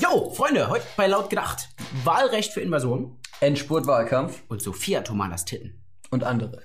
Jo, 0.00 0.30
Freunde, 0.30 0.68
heute 0.68 0.84
bei 0.96 1.06
Laut 1.06 1.30
gedacht. 1.30 1.68
Wahlrecht 2.02 2.52
für 2.52 2.60
Invasion 2.60 3.16
Endspurt-Wahlkampf 3.40 4.42
und 4.48 4.60
Sophia 4.60 5.02
Tomanas 5.02 5.44
Titten. 5.44 5.84
und 6.10 6.24
andere. 6.24 6.62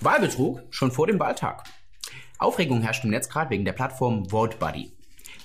Wahlbetrug 0.00 0.62
schon 0.70 0.90
vor 0.90 1.06
dem 1.06 1.20
Wahltag. 1.20 1.62
Aufregung 2.38 2.82
herrscht 2.82 3.04
im 3.04 3.10
Netz 3.10 3.28
gerade 3.28 3.50
wegen 3.50 3.64
der 3.64 3.72
Plattform 3.72 4.30
VoteBuddy. 4.30 4.92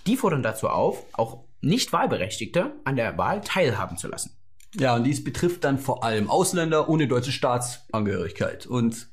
Die 0.07 0.18
fordern 0.18 0.41
dazu 0.41 0.68
auf, 0.68 1.05
auch 1.14 1.43
Nicht-Wahlberechtigte 1.61 2.73
an 2.86 2.95
der 2.95 3.20
Wahl 3.20 3.41
teilhaben 3.41 3.98
zu 3.98 4.07
lassen. 4.07 4.36
Ja, 4.75 4.95
und 4.95 5.04
dies 5.04 5.23
betrifft 5.23 5.64
dann 5.64 5.77
vor 5.77 6.04
allem 6.04 6.30
Ausländer 6.30 6.89
ohne 6.89 7.07
deutsche 7.07 7.32
Staatsangehörigkeit. 7.32 8.66
Und 8.66 9.09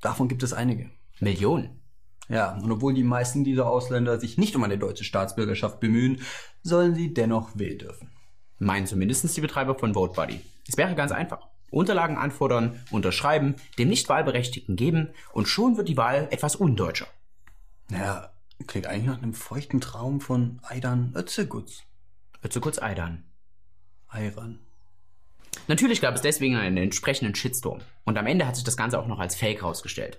davon 0.00 0.28
gibt 0.28 0.44
es 0.44 0.52
einige. 0.52 0.90
Millionen. 1.20 1.80
Ja, 2.28 2.54
und 2.54 2.70
obwohl 2.70 2.94
die 2.94 3.02
meisten 3.02 3.42
dieser 3.42 3.68
Ausländer 3.68 4.20
sich 4.20 4.38
nicht 4.38 4.54
um 4.54 4.62
eine 4.62 4.78
deutsche 4.78 5.04
Staatsbürgerschaft 5.04 5.80
bemühen, 5.80 6.22
sollen 6.62 6.94
sie 6.94 7.12
dennoch 7.12 7.50
wählen 7.54 7.78
dürfen. 7.78 8.10
Meinen 8.58 8.86
zumindest 8.86 9.36
die 9.36 9.40
Betreiber 9.40 9.74
von 9.74 9.94
VoteBuddy. 9.94 10.40
Es 10.68 10.76
wäre 10.76 10.94
ganz 10.94 11.10
einfach. 11.10 11.48
Unterlagen 11.70 12.16
anfordern, 12.16 12.80
unterschreiben, 12.90 13.56
dem 13.78 13.88
Nicht-Wahlberechtigten 13.88 14.76
geben 14.76 15.08
und 15.32 15.48
schon 15.48 15.76
wird 15.76 15.88
die 15.88 15.96
Wahl 15.96 16.28
etwas 16.30 16.56
undeutscher. 16.56 17.06
Naja, 17.88 18.30
klingt 18.66 18.86
eigentlich 18.86 19.06
nach 19.06 19.22
einem 19.22 19.34
feuchten 19.34 19.80
Traum 19.80 20.20
von 20.20 20.60
Aidan 20.62 21.12
Özegutz. 21.16 21.82
Kurz 22.60 22.80
eidern. 22.80 23.24
Ayran. 24.08 24.60
Natürlich 25.68 26.00
gab 26.00 26.14
es 26.14 26.22
deswegen 26.22 26.56
einen 26.56 26.76
entsprechenden 26.76 27.34
Shitstorm. 27.34 27.80
Und 28.04 28.18
am 28.18 28.26
Ende 28.26 28.46
hat 28.46 28.56
sich 28.56 28.64
das 28.64 28.76
Ganze 28.76 28.98
auch 28.98 29.06
noch 29.06 29.18
als 29.18 29.36
Fake 29.36 29.60
herausgestellt. 29.60 30.18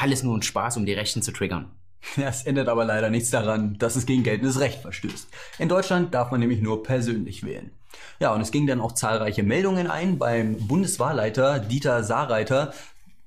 Alles 0.00 0.22
nur 0.22 0.36
ein 0.36 0.42
Spaß, 0.42 0.76
um 0.76 0.86
die 0.86 0.92
Rechten 0.92 1.22
zu 1.22 1.32
triggern. 1.32 1.70
Ja, 2.16 2.24
es 2.28 2.44
ändert 2.44 2.68
aber 2.68 2.84
leider 2.84 3.10
nichts 3.10 3.30
daran, 3.30 3.78
dass 3.78 3.96
es 3.96 4.06
gegen 4.06 4.22
geltendes 4.22 4.60
Recht 4.60 4.80
verstößt. 4.80 5.28
In 5.58 5.68
Deutschland 5.68 6.12
darf 6.14 6.30
man 6.30 6.40
nämlich 6.40 6.60
nur 6.60 6.82
persönlich 6.82 7.44
wählen. 7.44 7.70
Ja, 8.18 8.34
und 8.34 8.40
es 8.40 8.50
gingen 8.50 8.66
dann 8.66 8.80
auch 8.80 8.92
zahlreiche 8.92 9.42
Meldungen 9.42 9.86
ein 9.86 10.18
beim 10.18 10.56
Bundeswahlleiter 10.66 11.60
Dieter 11.60 12.02
Saarreiter 12.02 12.74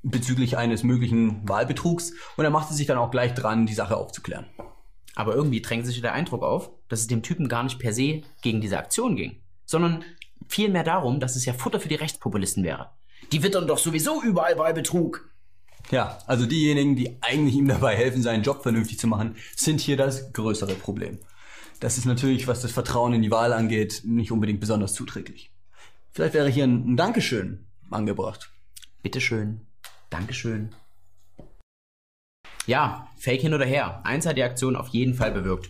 bezüglich 0.04 0.58
eines 0.58 0.84
möglichen 0.84 1.48
Wahlbetrugs 1.48 2.14
und 2.36 2.44
er 2.44 2.52
machte 2.52 2.74
sich 2.74 2.86
dann 2.86 2.98
auch 2.98 3.12
gleich 3.12 3.34
dran, 3.34 3.66
die 3.66 3.74
Sache 3.74 3.98
aufzuklären. 3.98 4.46
Aber 5.16 5.34
irgendwie 5.34 5.62
drängt 5.62 5.86
sich 5.86 6.00
der 6.02 6.14
Eindruck 6.14 6.44
auf, 6.44 6.70
dass 6.90 7.00
es 7.00 7.08
dem 7.08 7.24
Typen 7.24 7.48
gar 7.48 7.64
nicht 7.64 7.80
per 7.80 7.94
se 7.94 8.22
gegen 8.42 8.62
diese 8.62 8.78
Aktion 8.78 9.16
ging, 9.16 9.38
sondern 9.66 10.04
vielmehr 10.48 10.84
darum, 10.84 11.20
dass 11.20 11.36
es 11.36 11.46
ja 11.46 11.54
Futter 11.54 11.80
für 11.80 11.90
die 11.90 11.96
Rechtspopulisten 11.96 12.64
wäre. 12.64 12.92
Die 13.32 13.42
wittern 13.42 13.68
doch 13.68 13.80
sowieso 13.80 14.22
überall 14.22 14.58
Wahlbetrug. 14.58 15.30
Ja, 15.90 16.20
also 16.28 16.46
diejenigen, 16.46 16.96
die 16.96 17.18
eigentlich 17.22 17.56
ihm 17.56 17.68
dabei 17.68 17.96
helfen, 17.96 18.22
seinen 18.22 18.44
Job 18.44 18.62
vernünftig 18.64 19.00
zu 19.00 19.08
machen, 19.08 19.36
sind 19.56 19.80
hier 19.80 19.96
das 19.96 20.34
größere 20.34 20.76
Problem. 20.76 21.20
Das 21.80 21.98
ist 21.98 22.06
natürlich, 22.06 22.48
was 22.48 22.62
das 22.62 22.72
Vertrauen 22.72 23.14
in 23.14 23.22
die 23.22 23.32
Wahl 23.32 23.54
angeht, 23.54 24.02
nicht 24.04 24.32
unbedingt 24.32 24.60
besonders 24.60 24.94
zuträglich. 24.94 25.52
Vielleicht 26.12 26.34
wäre 26.34 26.50
hier 26.50 26.66
ein 26.66 26.98
Dankeschön 26.98 27.68
angebracht. 27.90 28.52
Bitteschön. 29.04 29.62
Dankeschön. 30.10 30.70
Ja, 32.66 33.08
Fake 33.18 33.42
hin 33.42 33.54
oder 33.54 33.66
her. 33.66 34.02
Eins 34.04 34.26
hat 34.26 34.36
die 34.36 34.44
Aktion 34.44 34.76
auf 34.76 34.90
jeden 34.90 35.14
Fall 35.14 35.32
bewirkt. 35.32 35.70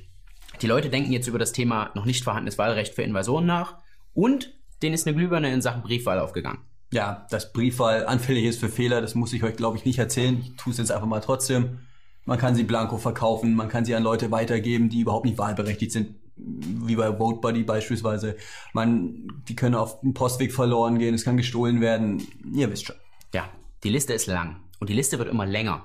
Die 0.61 0.67
Leute 0.67 0.89
denken 0.89 1.11
jetzt 1.11 1.27
über 1.27 1.37
das 1.37 1.51
Thema 1.51 1.91
noch 1.93 2.05
nicht 2.05 2.23
vorhandenes 2.23 2.57
Wahlrecht 2.57 2.95
für 2.95 3.03
Invasionen 3.03 3.45
nach 3.45 3.77
und 4.13 4.57
denen 4.81 4.95
ist 4.95 5.05
eine 5.05 5.15
Glühbirne 5.15 5.53
in 5.53 5.61
Sachen 5.61 5.83
Briefwahl 5.83 6.19
aufgegangen. 6.19 6.63
Ja, 6.91 7.27
dass 7.29 7.51
Briefwahl 7.51 8.05
anfällig 8.05 8.45
ist 8.45 8.59
für 8.59 8.69
Fehler, 8.69 9.01
das 9.01 9.13
muss 9.13 9.33
ich 9.33 9.43
euch, 9.43 9.55
glaube 9.55 9.77
ich, 9.77 9.85
nicht 9.85 9.99
erzählen. 9.99 10.39
Ich 10.39 10.55
tue 10.55 10.71
es 10.71 10.77
jetzt 10.77 10.91
einfach 10.91 11.07
mal 11.07 11.19
trotzdem. 11.19 11.79
Man 12.25 12.37
kann 12.37 12.55
sie 12.55 12.63
blanko 12.63 12.97
verkaufen, 12.97 13.55
man 13.55 13.69
kann 13.69 13.85
sie 13.85 13.95
an 13.95 14.03
Leute 14.03 14.31
weitergeben, 14.31 14.89
die 14.89 15.01
überhaupt 15.01 15.25
nicht 15.25 15.37
wahlberechtigt 15.37 15.91
sind, 15.91 16.15
wie 16.35 16.95
bei 16.95 17.17
VoteBuddy 17.17 17.63
beispielsweise. 17.63 18.37
Man, 18.73 19.27
die 19.47 19.55
können 19.55 19.75
auf 19.75 20.01
dem 20.01 20.13
Postweg 20.13 20.53
verloren 20.53 20.99
gehen, 20.99 21.13
es 21.13 21.23
kann 21.23 21.37
gestohlen 21.37 21.81
werden. 21.81 22.25
Ihr 22.53 22.71
wisst 22.71 22.85
schon. 22.85 22.95
Ja, 23.33 23.49
die 23.83 23.89
Liste 23.89 24.13
ist 24.13 24.27
lang 24.27 24.61
und 24.79 24.89
die 24.89 24.93
Liste 24.93 25.19
wird 25.19 25.29
immer 25.29 25.45
länger. 25.45 25.83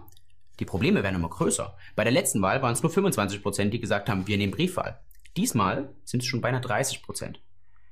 Die 0.61 0.65
Probleme 0.65 1.03
werden 1.03 1.17
immer 1.17 1.31
größer. 1.31 1.77
Bei 1.97 2.05
der 2.05 2.13
letzten 2.13 2.43
Wahl 2.43 2.63
waren 2.63 2.73
es 2.73 2.83
nur 2.83 2.93
25 2.93 3.43
Prozent, 3.43 3.73
die 3.73 3.81
gesagt 3.81 4.09
haben, 4.09 4.27
wir 4.27 4.37
nehmen 4.37 4.53
Briefwahl. 4.53 5.01
Diesmal 5.37 5.95
sind 6.05 6.23
es 6.23 6.27
schon 6.27 6.41
beinahe 6.41 6.61
30 6.61 7.03
Prozent. 7.03 7.41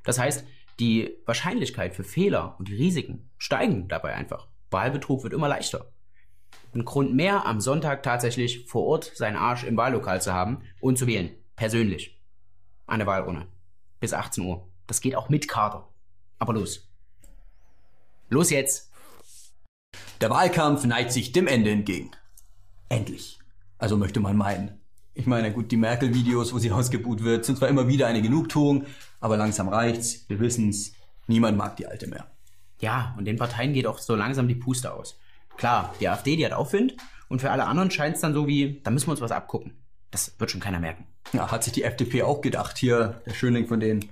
Das 0.05 0.19
heißt, 0.19 0.45
die 0.81 1.17
Wahrscheinlichkeit 1.27 1.95
für 1.95 2.05
Fehler 2.05 2.57
und 2.59 2.71
Risiken 2.71 3.31
steigen 3.39 3.87
dabei 3.89 4.15
einfach. 4.15 4.49
Wahlbetrug 4.71 5.23
wird 5.23 5.35
immer 5.35 5.49
leichter. 5.49 5.93
Ein 6.75 6.85
Grund 6.85 7.15
mehr, 7.15 7.47
am 7.47 7.61
Sonntag 7.61 8.03
tatsächlich 8.03 8.67
vor 8.67 8.87
Ort 8.87 9.13
seinen 9.15 9.37
Arsch 9.37 9.65
im 9.65 9.77
Wahllokal 9.77 10.23
zu 10.23 10.33
haben 10.33 10.63
und 10.81 10.99
zu 10.99 11.07
wählen. 11.07 11.31
Persönlich. 11.57 12.19
Eine 12.87 13.07
Wahlurne. 13.07 13.47
Bis 14.01 14.15
18 14.15 14.45
Uhr. 14.45 14.69
Das 14.87 15.01
geht 15.01 15.15
auch 15.15 15.29
mit 15.29 15.49
Kater. 15.49 15.89
Aber 16.39 16.55
los. 16.55 16.89
Los 18.29 18.51
jetzt! 18.51 18.91
Der 20.21 20.31
Wahlkampf 20.31 20.85
neigt 20.85 21.13
sich 21.13 21.33
dem 21.33 21.47
Ende 21.47 21.71
entgegen. 21.71 22.13
Endlich. 22.89 23.39
Also 23.79 23.97
möchte 23.97 24.21
man 24.21 24.37
meinen. 24.37 24.80
Ich 25.21 25.27
meine, 25.27 25.53
gut, 25.53 25.71
die 25.71 25.77
Merkel-Videos, 25.77 26.55
wo 26.55 26.59
sie 26.59 26.71
ausgebuht 26.71 27.23
wird, 27.23 27.45
sind 27.45 27.59
zwar 27.59 27.69
immer 27.69 27.87
wieder 27.89 28.07
eine 28.07 28.23
Genugtuung, 28.23 28.87
aber 29.21 29.37
langsam 29.37 29.69
reicht's. 29.69 30.25
Wir 30.29 30.41
wissen's. 30.41 30.95
Niemand 31.27 31.59
mag 31.59 31.77
die 31.77 31.87
Alte 31.87 32.07
mehr. 32.07 32.31
Ja, 32.79 33.15
und 33.19 33.27
den 33.27 33.37
Parteien 33.37 33.75
geht 33.75 33.87
auch 33.87 33.99
so 33.99 34.15
langsam 34.15 34.49
die 34.49 34.55
Puste 34.55 34.95
aus. 34.95 35.19
Klar, 35.59 35.95
die 36.01 36.09
AfD, 36.09 36.37
die 36.37 36.47
hat 36.47 36.55
Aufwind 36.55 36.97
und 37.29 37.43
für 37.43 37.51
alle 37.51 37.67
anderen 37.67 37.91
scheint 37.91 38.15
es 38.15 38.23
dann 38.23 38.33
so 38.33 38.47
wie, 38.47 38.81
da 38.83 38.91
müssen 38.91 39.09
wir 39.09 39.11
uns 39.11 39.21
was 39.21 39.31
abgucken. 39.31 39.75
Das 40.11 40.33
wird 40.39 40.51
schon 40.51 40.63
keiner 40.63 40.81
merken. 40.81 41.07
Ja, 41.35 41.51
hat 41.51 41.65
sich 41.65 41.75
die 41.75 41.85
FDP 41.85 42.23
auch 42.23 42.41
gedacht. 42.41 42.79
Hier, 42.79 43.21
der 43.27 43.35
Schönling 43.35 43.67
von 43.67 43.79
denen. 43.79 44.09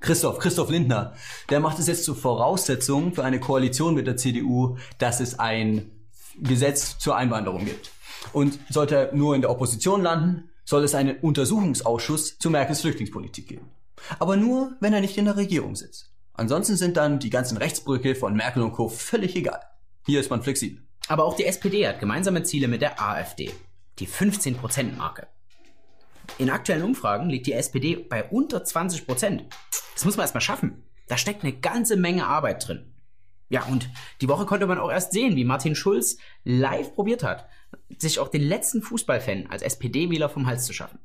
Christoph, 0.00 0.40
Christoph 0.40 0.68
Lindner. 0.68 1.14
Der 1.48 1.60
macht 1.60 1.78
es 1.78 1.86
jetzt 1.86 2.04
zur 2.04 2.16
Voraussetzung 2.16 3.14
für 3.14 3.24
eine 3.24 3.40
Koalition 3.40 3.94
mit 3.94 4.06
der 4.06 4.18
CDU, 4.18 4.76
dass 4.98 5.20
es 5.20 5.38
ein 5.38 5.90
Gesetz 6.38 6.98
zur 6.98 7.16
Einwanderung 7.16 7.64
gibt. 7.64 7.93
Und 8.32 8.58
sollte 8.70 8.96
er 8.96 9.14
nur 9.14 9.34
in 9.34 9.42
der 9.42 9.50
Opposition 9.50 10.02
landen, 10.02 10.50
soll 10.64 10.84
es 10.84 10.94
einen 10.94 11.18
Untersuchungsausschuss 11.18 12.38
zu 12.38 12.50
Merkels 12.50 12.80
Flüchtlingspolitik 12.80 13.48
geben. 13.48 13.70
Aber 14.18 14.36
nur, 14.36 14.76
wenn 14.80 14.92
er 14.92 15.00
nicht 15.00 15.16
in 15.18 15.26
der 15.26 15.36
Regierung 15.36 15.76
sitzt. 15.76 16.10
Ansonsten 16.32 16.76
sind 16.76 16.96
dann 16.96 17.20
die 17.20 17.30
ganzen 17.30 17.56
Rechtsbrüche 17.58 18.14
von 18.14 18.34
Merkel 18.34 18.62
und 18.62 18.72
Co. 18.72 18.88
völlig 18.88 19.36
egal. 19.36 19.60
Hier 20.04 20.20
ist 20.20 20.30
man 20.30 20.42
flexibel. 20.42 20.82
Aber 21.06 21.24
auch 21.24 21.36
die 21.36 21.46
SPD 21.46 21.86
hat 21.86 22.00
gemeinsame 22.00 22.42
Ziele 22.42 22.66
mit 22.66 22.82
der 22.82 23.00
AfD. 23.00 23.52
Die 23.98 24.08
15%-Marke. 24.08 25.28
In 26.38 26.50
aktuellen 26.50 26.82
Umfragen 26.82 27.28
liegt 27.30 27.46
die 27.46 27.52
SPD 27.52 27.96
bei 27.96 28.24
unter 28.24 28.64
20%. 28.64 29.42
Das 29.94 30.04
muss 30.04 30.16
man 30.16 30.24
erstmal 30.24 30.40
schaffen. 30.40 30.82
Da 31.06 31.16
steckt 31.16 31.42
eine 31.42 31.52
ganze 31.52 31.96
Menge 31.96 32.26
Arbeit 32.26 32.66
drin. 32.66 32.94
Ja, 33.50 33.64
und 33.64 33.88
die 34.20 34.28
Woche 34.28 34.46
konnte 34.46 34.66
man 34.66 34.78
auch 34.78 34.90
erst 34.90 35.12
sehen, 35.12 35.36
wie 35.36 35.44
Martin 35.44 35.74
Schulz 35.74 36.16
live 36.44 36.94
probiert 36.94 37.22
hat, 37.22 37.46
sich 37.98 38.18
auch 38.18 38.28
den 38.28 38.42
letzten 38.42 38.82
Fußballfan 38.82 39.46
als 39.48 39.62
SPD-Wähler 39.62 40.28
vom 40.28 40.46
Hals 40.46 40.66
zu 40.66 40.72
schaffen. 40.72 40.98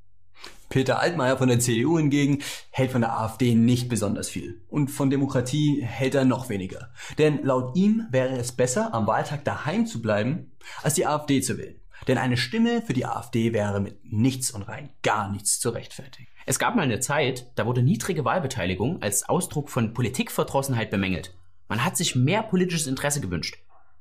Peter 0.69 0.99
Altmaier 0.99 1.37
von 1.37 1.49
der 1.49 1.59
CDU 1.59 1.97
hingegen 1.97 2.43
hält 2.69 2.91
von 2.91 3.01
der 3.01 3.19
AfD 3.19 3.55
nicht 3.55 3.89
besonders 3.89 4.29
viel. 4.29 4.61
Und 4.67 4.89
von 4.89 5.09
Demokratie 5.09 5.81
hält 5.81 6.13
er 6.13 6.25
noch 6.25 6.49
weniger. 6.49 6.91
Denn 7.17 7.43
laut 7.43 7.75
ihm 7.75 8.05
wäre 8.11 8.37
es 8.37 8.51
besser, 8.51 8.93
am 8.93 9.07
Wahltag 9.07 9.43
daheim 9.45 9.87
zu 9.87 10.01
bleiben, 10.01 10.51
als 10.83 10.93
die 10.93 11.07
AfD 11.07 11.41
zu 11.41 11.57
wählen. 11.57 11.79
Denn 12.07 12.17
eine 12.17 12.37
Stimme 12.37 12.81
für 12.83 12.93
die 12.93 13.05
AfD 13.05 13.51
wäre 13.51 13.79
mit 13.79 13.99
nichts 14.03 14.51
und 14.51 14.63
rein 14.63 14.89
gar 15.01 15.31
nichts 15.31 15.59
zu 15.59 15.69
rechtfertigen. 15.69 16.29
Es 16.45 16.59
gab 16.59 16.75
mal 16.75 16.83
eine 16.83 16.99
Zeit, 16.99 17.51
da 17.55 17.65
wurde 17.65 17.83
niedrige 17.83 18.23
Wahlbeteiligung 18.23 19.01
als 19.01 19.27
Ausdruck 19.27 19.69
von 19.69 19.93
Politikverdrossenheit 19.93 20.91
bemängelt. 20.91 21.35
Man 21.67 21.83
hat 21.83 21.97
sich 21.97 22.15
mehr 22.15 22.43
politisches 22.43 22.87
Interesse 22.87 23.21
gewünscht. 23.21 23.57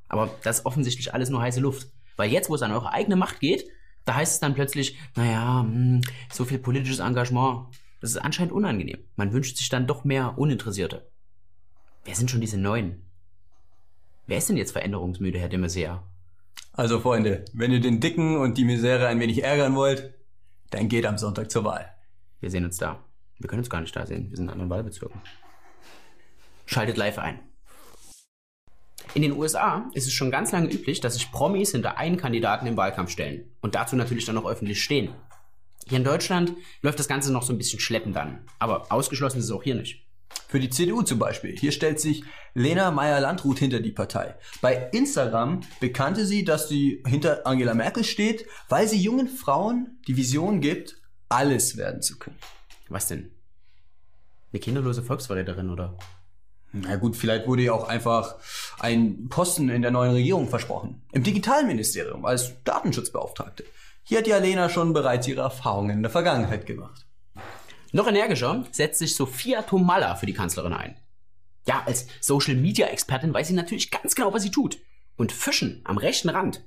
Aber 0.08 0.30
das 0.42 0.60
ist 0.60 0.66
offensichtlich 0.66 1.12
alles 1.12 1.28
nur 1.28 1.42
heiße 1.42 1.60
Luft. 1.60 1.88
Weil 2.18 2.32
jetzt, 2.32 2.50
wo 2.50 2.56
es 2.56 2.62
an 2.62 2.72
eure 2.72 2.92
eigene 2.92 3.16
Macht 3.16 3.40
geht, 3.40 3.70
da 4.04 4.16
heißt 4.16 4.34
es 4.34 4.40
dann 4.40 4.54
plötzlich, 4.54 4.98
naja, 5.14 5.60
hm, 5.62 6.02
so 6.30 6.44
viel 6.44 6.58
politisches 6.58 6.98
Engagement. 6.98 7.68
Das 8.00 8.10
ist 8.10 8.16
anscheinend 8.18 8.52
unangenehm. 8.52 8.98
Man 9.16 9.32
wünscht 9.32 9.56
sich 9.56 9.68
dann 9.68 9.86
doch 9.86 10.04
mehr 10.04 10.36
Uninteressierte. 10.36 11.08
Wer 12.04 12.14
sind 12.14 12.30
schon 12.30 12.40
diese 12.40 12.58
Neuen? 12.58 13.02
Wer 14.26 14.38
ist 14.38 14.48
denn 14.48 14.56
jetzt 14.56 14.72
veränderungsmüde, 14.72 15.38
Herr 15.38 15.48
de 15.48 15.58
Maizière? 15.58 16.00
Also 16.72 17.00
Freunde, 17.00 17.44
wenn 17.52 17.72
ihr 17.72 17.80
den 17.80 18.00
Dicken 18.00 18.36
und 18.36 18.58
die 18.58 18.64
Misere 18.64 19.06
ein 19.06 19.20
wenig 19.20 19.42
ärgern 19.42 19.74
wollt, 19.74 20.14
dann 20.70 20.88
geht 20.88 21.06
am 21.06 21.18
Sonntag 21.18 21.50
zur 21.50 21.64
Wahl. 21.64 21.88
Wir 22.40 22.50
sehen 22.50 22.64
uns 22.64 22.78
da. 22.78 23.04
Wir 23.38 23.48
können 23.48 23.60
uns 23.60 23.70
gar 23.70 23.80
nicht 23.80 23.94
da 23.94 24.06
sehen. 24.06 24.30
Wir 24.30 24.36
sind 24.36 24.46
in 24.46 24.50
anderen 24.50 24.70
Wahlbezirken. 24.70 25.20
Schaltet 26.66 26.96
live 26.96 27.18
ein. 27.18 27.47
In 29.14 29.22
den 29.22 29.32
USA 29.32 29.88
ist 29.94 30.06
es 30.06 30.12
schon 30.12 30.30
ganz 30.30 30.52
lange 30.52 30.70
üblich, 30.70 31.00
dass 31.00 31.14
sich 31.14 31.32
Promis 31.32 31.72
hinter 31.72 31.98
einen 31.98 32.16
Kandidaten 32.16 32.66
im 32.66 32.76
Wahlkampf 32.76 33.10
stellen 33.10 33.50
und 33.60 33.74
dazu 33.74 33.96
natürlich 33.96 34.26
dann 34.26 34.38
auch 34.38 34.48
öffentlich 34.48 34.82
stehen. 34.82 35.14
Hier 35.88 35.98
in 35.98 36.04
Deutschland 36.04 36.52
läuft 36.82 36.98
das 36.98 37.08
Ganze 37.08 37.32
noch 37.32 37.42
so 37.42 37.52
ein 37.52 37.58
bisschen 37.58 37.80
schleppend 37.80 38.16
an, 38.16 38.44
aber 38.58 38.92
ausgeschlossen 38.92 39.38
ist 39.38 39.46
es 39.46 39.50
auch 39.50 39.62
hier 39.62 39.74
nicht. 39.74 40.04
Für 40.48 40.60
die 40.60 40.70
CDU 40.70 41.02
zum 41.02 41.18
Beispiel. 41.18 41.56
Hier 41.58 41.72
stellt 41.72 42.00
sich 42.00 42.24
Lena 42.54 42.90
Meyer-Landrut 42.90 43.58
hinter 43.58 43.80
die 43.80 43.92
Partei. 43.92 44.34
Bei 44.60 44.88
Instagram 44.92 45.60
bekannte 45.80 46.26
sie, 46.26 46.44
dass 46.44 46.68
sie 46.68 47.02
hinter 47.06 47.46
Angela 47.46 47.74
Merkel 47.74 48.04
steht, 48.04 48.46
weil 48.68 48.88
sie 48.88 48.98
jungen 48.98 49.28
Frauen 49.28 49.98
die 50.06 50.16
Vision 50.16 50.60
gibt, 50.60 50.96
alles 51.28 51.76
werden 51.76 52.02
zu 52.02 52.18
können. 52.18 52.38
Was 52.88 53.08
denn? 53.08 53.30
Eine 54.52 54.60
kinderlose 54.60 55.02
Volksverräterin, 55.02 55.70
oder? 55.70 55.96
Na 56.72 56.96
gut, 56.96 57.16
vielleicht 57.16 57.46
wurde 57.46 57.62
ihr 57.62 57.74
auch 57.74 57.88
einfach 57.88 58.36
ein 58.78 59.28
Posten 59.28 59.68
in 59.70 59.82
der 59.82 59.90
neuen 59.90 60.12
Regierung 60.12 60.48
versprochen. 60.48 61.02
Im 61.12 61.22
Digitalministerium 61.22 62.24
als 62.24 62.62
Datenschutzbeauftragte. 62.64 63.64
Hier 64.02 64.18
hat 64.18 64.26
ja 64.26 64.38
Lena 64.38 64.68
schon 64.68 64.92
bereits 64.92 65.26
ihre 65.28 65.42
Erfahrungen 65.42 65.90
in 65.90 66.02
der 66.02 66.10
Vergangenheit 66.10 66.66
gemacht. 66.66 67.06
Noch 67.92 68.06
energischer 68.06 68.64
setzt 68.70 68.98
sich 68.98 69.14
Sophia 69.14 69.62
Tomalla 69.62 70.14
für 70.14 70.26
die 70.26 70.34
Kanzlerin 70.34 70.74
ein. 70.74 70.96
Ja, 71.66 71.82
als 71.86 72.06
Social 72.20 72.54
Media 72.54 72.86
Expertin 72.86 73.32
weiß 73.32 73.48
sie 73.48 73.54
natürlich 73.54 73.90
ganz 73.90 74.14
genau, 74.14 74.32
was 74.32 74.42
sie 74.42 74.50
tut. 74.50 74.78
Und 75.16 75.32
Fischen 75.32 75.82
am 75.84 75.98
rechten 75.98 76.28
Rand. 76.28 76.64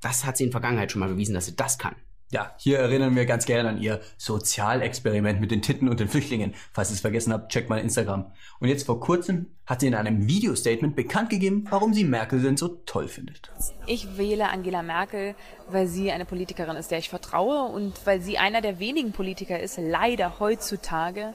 Das 0.00 0.24
hat 0.24 0.36
sie 0.36 0.44
in 0.44 0.50
der 0.50 0.60
Vergangenheit 0.60 0.90
schon 0.90 1.00
mal 1.00 1.08
bewiesen, 1.08 1.34
dass 1.34 1.46
sie 1.46 1.56
das 1.56 1.78
kann. 1.78 1.94
Ja, 2.32 2.54
hier 2.58 2.78
erinnern 2.78 3.16
wir 3.16 3.26
ganz 3.26 3.44
gerne 3.44 3.68
an 3.68 3.82
ihr 3.82 4.00
Sozialexperiment 4.16 5.40
mit 5.40 5.50
den 5.50 5.62
Titten 5.62 5.88
und 5.88 5.98
den 5.98 6.08
Flüchtlingen. 6.08 6.54
Falls 6.72 6.90
ihr 6.90 6.94
es 6.94 7.00
vergessen 7.00 7.32
habt, 7.32 7.50
checkt 7.50 7.68
mal 7.68 7.80
Instagram. 7.80 8.30
Und 8.60 8.68
jetzt 8.68 8.86
vor 8.86 9.00
kurzem 9.00 9.46
hat 9.66 9.80
sie 9.80 9.88
in 9.88 9.96
einem 9.96 10.28
Videostatement 10.28 10.94
bekannt 10.94 11.30
gegeben, 11.30 11.66
warum 11.70 11.92
sie 11.92 12.04
Merkel 12.04 12.40
denn 12.40 12.56
so 12.56 12.68
toll 12.86 13.08
findet. 13.08 13.50
Ich 13.86 14.16
wähle 14.16 14.48
Angela 14.48 14.82
Merkel, 14.82 15.34
weil 15.70 15.88
sie 15.88 16.12
eine 16.12 16.24
Politikerin 16.24 16.76
ist, 16.76 16.92
der 16.92 16.98
ich 16.98 17.08
vertraue 17.08 17.64
und 17.64 17.94
weil 18.06 18.20
sie 18.20 18.38
einer 18.38 18.60
der 18.60 18.78
wenigen 18.78 19.10
Politiker 19.10 19.58
ist, 19.58 19.76
leider 19.80 20.38
heutzutage, 20.38 21.34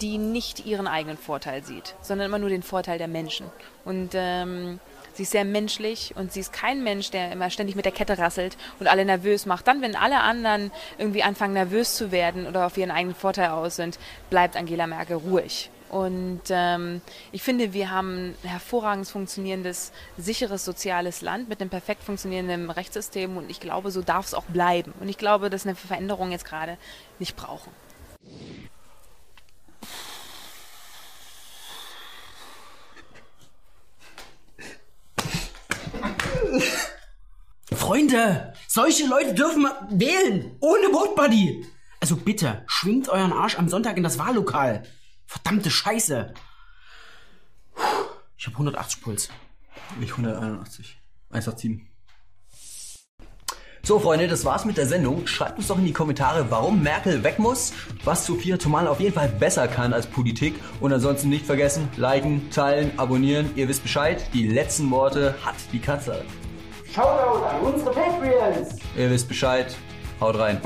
die 0.00 0.16
nicht 0.16 0.64
ihren 0.64 0.86
eigenen 0.86 1.18
Vorteil 1.18 1.62
sieht, 1.64 1.96
sondern 2.00 2.28
immer 2.28 2.38
nur 2.38 2.48
den 2.48 2.62
Vorteil 2.62 2.96
der 2.96 3.08
Menschen. 3.08 3.44
Und 3.84 4.12
ähm, 4.14 4.80
Sie 5.14 5.22
ist 5.24 5.32
sehr 5.32 5.44
menschlich 5.44 6.14
und 6.16 6.32
sie 6.32 6.40
ist 6.40 6.52
kein 6.52 6.82
Mensch, 6.82 7.10
der 7.10 7.32
immer 7.32 7.50
ständig 7.50 7.76
mit 7.76 7.84
der 7.84 7.92
Kette 7.92 8.18
rasselt 8.18 8.56
und 8.78 8.86
alle 8.86 9.04
nervös 9.04 9.46
macht. 9.46 9.66
Dann, 9.66 9.82
wenn 9.82 9.96
alle 9.96 10.20
anderen 10.20 10.70
irgendwie 10.98 11.22
anfangen 11.22 11.54
nervös 11.54 11.96
zu 11.96 12.12
werden 12.12 12.46
oder 12.46 12.66
auf 12.66 12.76
ihren 12.76 12.90
eigenen 12.90 13.14
Vorteil 13.14 13.50
aus 13.50 13.76
sind, 13.76 13.98
bleibt 14.30 14.56
Angela 14.56 14.86
Merkel 14.86 15.16
ruhig. 15.16 15.70
Und 15.90 16.42
ähm, 16.50 17.02
ich 17.32 17.42
finde, 17.42 17.72
wir 17.72 17.90
haben 17.90 18.30
ein 18.44 18.48
hervorragend 18.48 19.08
funktionierendes, 19.08 19.90
sicheres 20.16 20.64
soziales 20.64 21.20
Land 21.20 21.48
mit 21.48 21.60
einem 21.60 21.68
perfekt 21.68 22.04
funktionierenden 22.04 22.70
Rechtssystem 22.70 23.36
und 23.36 23.50
ich 23.50 23.58
glaube, 23.58 23.90
so 23.90 24.00
darf 24.00 24.26
es 24.26 24.34
auch 24.34 24.44
bleiben. 24.44 24.94
Und 25.00 25.08
ich 25.08 25.18
glaube, 25.18 25.50
dass 25.50 25.66
eine 25.66 25.74
Veränderung 25.74 26.30
jetzt 26.30 26.44
gerade 26.44 26.78
nicht 27.18 27.34
brauchen. 27.34 27.72
Freunde, 38.10 38.52
solche 38.66 39.06
Leute 39.06 39.34
dürfen 39.34 39.66
wählen, 39.90 40.56
ohne 40.60 40.90
Vote 40.90 41.14
Buddy. 41.14 41.64
Also 42.00 42.16
bitte, 42.16 42.64
schwingt 42.66 43.08
euren 43.08 43.32
Arsch 43.32 43.56
am 43.58 43.68
Sonntag 43.68 43.96
in 43.96 44.02
das 44.02 44.18
Wahllokal. 44.18 44.82
Verdammte 45.26 45.70
Scheiße. 45.70 46.34
Ich 48.36 48.46
habe 48.46 48.54
180 48.54 49.02
Puls. 49.02 49.28
Ich 50.00 50.10
181. 50.10 50.98
187. 51.30 51.86
So, 53.82 53.98
Freunde, 53.98 54.28
das 54.28 54.44
war's 54.44 54.64
mit 54.64 54.76
der 54.76 54.86
Sendung. 54.86 55.26
Schreibt 55.26 55.58
uns 55.58 55.68
doch 55.68 55.78
in 55.78 55.86
die 55.86 55.92
Kommentare, 55.92 56.50
warum 56.50 56.82
Merkel 56.82 57.22
weg 57.22 57.38
muss, 57.38 57.72
was 58.04 58.26
Sophia 58.26 58.56
Tomal 58.56 58.86
auf 58.86 59.00
jeden 59.00 59.14
Fall 59.14 59.28
besser 59.28 59.68
kann 59.68 59.92
als 59.92 60.06
Politik. 60.06 60.54
Und 60.80 60.92
ansonsten 60.92 61.28
nicht 61.28 61.46
vergessen, 61.46 61.88
liken, 61.96 62.50
teilen, 62.50 62.98
abonnieren. 62.98 63.50
Ihr 63.56 63.68
wisst 63.68 63.82
Bescheid, 63.82 64.22
die 64.34 64.48
letzten 64.48 64.90
Worte 64.90 65.34
hat 65.44 65.54
die 65.72 65.80
Kanzlerin. 65.80 66.26
Shoutout 66.94 67.44
an 67.46 67.60
unsere 67.72 67.92
Patreons. 67.92 68.76
Ihr 68.96 69.10
wisst 69.10 69.28
Bescheid, 69.28 69.66
haut 70.20 70.36
rein. 70.36 70.60